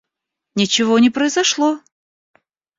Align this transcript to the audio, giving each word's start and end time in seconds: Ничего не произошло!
Ничего 0.55 0.97
не 0.97 1.11
произошло! 1.11 1.79